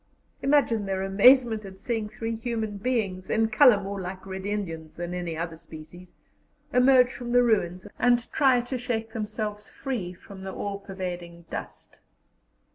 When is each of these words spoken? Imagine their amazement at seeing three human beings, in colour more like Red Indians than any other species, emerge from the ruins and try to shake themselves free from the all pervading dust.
Imagine 0.41 0.87
their 0.87 1.03
amazement 1.03 1.63
at 1.63 1.79
seeing 1.79 2.09
three 2.09 2.35
human 2.35 2.77
beings, 2.77 3.29
in 3.29 3.49
colour 3.49 3.79
more 3.79 4.01
like 4.01 4.25
Red 4.25 4.47
Indians 4.47 4.95
than 4.95 5.13
any 5.13 5.37
other 5.37 5.55
species, 5.55 6.15
emerge 6.73 7.13
from 7.13 7.33
the 7.33 7.43
ruins 7.43 7.85
and 7.99 8.27
try 8.31 8.61
to 8.61 8.79
shake 8.79 9.13
themselves 9.13 9.69
free 9.69 10.11
from 10.11 10.41
the 10.41 10.53
all 10.53 10.79
pervading 10.79 11.45
dust. 11.51 11.99